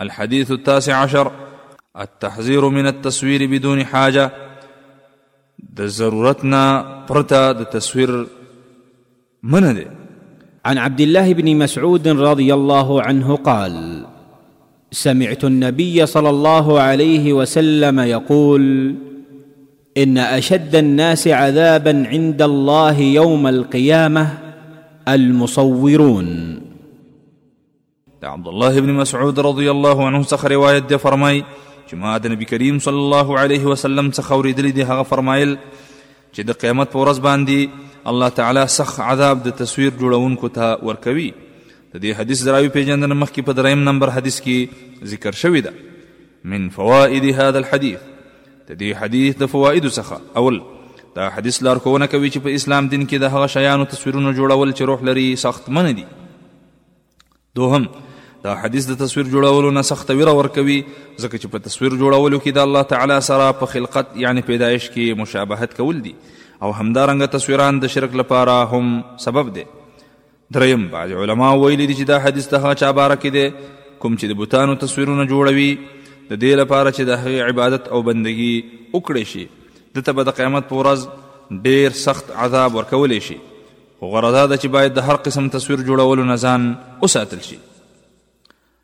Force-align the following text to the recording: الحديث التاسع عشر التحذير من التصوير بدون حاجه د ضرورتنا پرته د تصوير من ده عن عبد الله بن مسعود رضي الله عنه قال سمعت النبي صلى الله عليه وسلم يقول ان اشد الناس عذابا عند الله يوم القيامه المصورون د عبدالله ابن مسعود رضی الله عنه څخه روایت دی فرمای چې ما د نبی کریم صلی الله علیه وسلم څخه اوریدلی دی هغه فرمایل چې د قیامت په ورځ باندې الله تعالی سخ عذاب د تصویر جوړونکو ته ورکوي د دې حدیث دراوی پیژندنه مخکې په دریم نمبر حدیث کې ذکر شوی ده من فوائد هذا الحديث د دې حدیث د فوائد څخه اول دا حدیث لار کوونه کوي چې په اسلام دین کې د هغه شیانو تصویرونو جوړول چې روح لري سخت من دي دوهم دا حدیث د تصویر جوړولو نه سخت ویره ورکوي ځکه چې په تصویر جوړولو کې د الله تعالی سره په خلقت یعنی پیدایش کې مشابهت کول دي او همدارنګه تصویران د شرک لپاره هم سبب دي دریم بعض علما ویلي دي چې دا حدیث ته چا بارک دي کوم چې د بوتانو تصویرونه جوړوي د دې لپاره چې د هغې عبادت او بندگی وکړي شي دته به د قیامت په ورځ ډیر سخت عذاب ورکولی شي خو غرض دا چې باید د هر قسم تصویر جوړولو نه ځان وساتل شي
الحديث 0.00 0.50
التاسع 0.50 0.96
عشر 0.96 1.32
التحذير 2.00 2.68
من 2.68 2.86
التصوير 2.86 3.46
بدون 3.46 3.84
حاجه 3.84 4.32
د 5.58 5.80
ضرورتنا 5.82 6.82
پرته 7.08 7.52
د 7.52 7.64
تصوير 7.64 8.26
من 9.42 9.74
ده 9.74 9.86
عن 10.64 10.78
عبد 10.78 11.00
الله 11.00 11.32
بن 11.32 11.56
مسعود 11.56 12.08
رضي 12.08 12.54
الله 12.54 13.02
عنه 13.02 13.36
قال 13.36 14.06
سمعت 14.92 15.44
النبي 15.44 16.06
صلى 16.06 16.30
الله 16.30 16.80
عليه 16.80 17.32
وسلم 17.32 18.00
يقول 18.00 18.94
ان 19.96 20.18
اشد 20.18 20.74
الناس 20.76 21.28
عذابا 21.28 22.06
عند 22.08 22.42
الله 22.42 23.00
يوم 23.00 23.46
القيامه 23.46 24.38
المصورون 25.08 26.60
د 28.24 28.26
عبدالله 28.36 28.74
ابن 28.82 28.90
مسعود 29.00 29.38
رضی 29.48 29.66
الله 29.74 29.98
عنه 30.08 30.18
څخه 30.32 30.44
روایت 30.56 30.84
دی 30.92 30.98
فرمای 31.04 31.38
چې 31.88 31.94
ما 32.04 32.12
د 32.26 32.32
نبی 32.34 32.46
کریم 32.52 32.76
صلی 32.84 33.00
الله 33.04 33.28
علیه 33.40 33.72
وسلم 33.72 34.06
څخه 34.18 34.30
اوریدلی 34.36 34.70
دی 34.78 34.86
هغه 34.90 35.02
فرمایل 35.12 35.50
چې 35.56 36.48
د 36.50 36.56
قیامت 36.64 36.90
په 36.94 37.02
ورځ 37.02 37.24
باندې 37.26 38.06
الله 38.12 38.28
تعالی 38.38 38.62
سخ 38.76 38.94
عذاب 39.08 39.42
د 39.48 39.54
تصویر 39.58 39.90
جوړونکو 39.98 40.54
ته 40.58 40.68
ورکوي 40.90 41.26
د 41.40 42.02
دې 42.04 42.20
حدیث 42.22 42.44
دراوی 42.50 42.72
پیژندنه 42.78 43.18
مخکې 43.24 43.48
په 43.50 43.58
دریم 43.60 43.82
نمبر 43.90 44.14
حدیث 44.18 44.40
کې 44.46 45.10
ذکر 45.14 45.38
شوی 45.42 45.62
ده 45.68 45.74
من 46.54 46.66
فوائد 46.78 47.28
هذا 47.42 47.62
الحديث 47.64 48.08
د 48.14 48.80
دې 48.84 49.02
حدیث 49.02 49.36
د 49.44 49.52
فوائد 49.56 49.90
څخه 49.90 50.40
اول 50.42 50.62
دا 51.18 51.28
حدیث 51.38 51.62
لار 51.68 51.82
کوونه 51.88 52.10
کوي 52.14 52.30
چې 52.32 52.48
په 52.48 52.60
اسلام 52.62 52.88
دین 52.96 53.04
کې 53.04 53.26
د 53.26 53.36
هغه 53.36 53.52
شیانو 53.58 53.90
تصویرونو 53.94 54.32
جوړول 54.40 54.74
چې 54.74 54.90
روح 54.92 55.08
لري 55.12 55.28
سخت 55.46 55.70
من 55.80 55.94
دي 56.00 56.06
دوهم 57.60 57.88
دا 58.44 58.52
حدیث 58.62 58.86
د 58.90 58.94
تصویر 59.02 59.24
جوړولو 59.32 59.68
نه 59.76 59.82
سخت 59.90 60.08
ویره 60.18 60.32
ورکوي 60.38 60.74
ځکه 61.22 61.36
چې 61.42 61.46
په 61.52 61.58
تصویر 61.66 61.94
جوړولو 62.02 62.38
کې 62.42 62.56
د 62.58 62.64
الله 62.66 62.86
تعالی 62.92 63.16
سره 63.28 63.46
په 63.60 63.68
خلقت 63.74 64.10
یعنی 64.24 64.42
پیدایش 64.48 64.88
کې 64.88 65.20
مشابهت 65.20 65.76
کول 65.78 66.02
دي 66.08 66.12
او 66.18 66.70
همدارنګه 66.80 67.30
تصویران 67.36 67.78
د 67.84 67.92
شرک 67.96 68.18
لپاره 68.22 68.56
هم 68.74 68.90
سبب 69.26 69.50
دي 69.58 69.64
دریم 70.58 70.84
بعض 70.96 71.14
علما 71.22 71.52
ویلي 71.64 71.80
دي 71.86 71.90
چې 72.00 72.10
دا 72.12 72.18
حدیث 72.26 72.50
ته 72.54 72.76
چا 72.84 72.90
بارک 73.00 73.26
دي 73.40 73.46
کوم 73.58 74.22
چې 74.22 74.36
د 74.36 74.40
بوتانو 74.44 74.76
تصویرونه 74.86 75.26
جوړوي 75.34 75.68
د 75.88 76.44
دې 76.44 76.64
لپاره 76.64 76.88
چې 76.92 77.12
د 77.14 77.24
هغې 77.24 77.42
عبادت 77.48 77.88
او 77.96 78.02
بندگی 78.12 78.52
وکړي 78.54 79.34
شي 79.34 79.46
دته 79.98 80.16
به 80.20 80.30
د 80.34 80.40
قیامت 80.42 80.70
په 80.72 80.84
ورځ 80.86 81.62
ډیر 81.68 81.98
سخت 82.06 82.34
عذاب 82.48 82.78
ورکولی 82.80 83.20
شي 83.30 83.40
خو 83.58 84.16
غرض 84.16 84.38
دا 84.42 84.48
چې 84.60 84.76
باید 84.80 84.98
د 85.04 85.08
هر 85.12 85.22
قسم 85.28 85.52
تصویر 85.62 85.86
جوړولو 85.88 86.32
نه 86.34 86.44
ځان 86.48 86.74
وساتل 87.06 87.48
شي 87.52 87.64